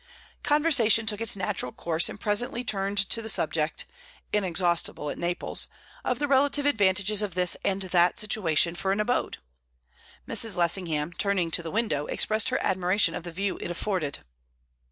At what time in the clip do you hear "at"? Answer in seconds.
5.11-5.17